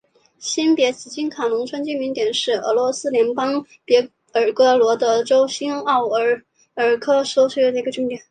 [0.39, 4.01] 新别兹金卡农村居民点是俄罗斯联邦别
[4.33, 6.09] 尔哥罗德州新奥
[6.75, 8.19] 斯科尔区所属的一个农村居民点。